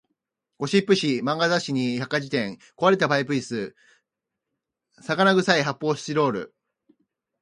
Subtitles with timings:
[0.57, 3.75] ゴシップ誌、漫画雑誌に百科事典、壊れたパイプ椅子、
[4.99, 6.55] 魚臭い発砲スチロール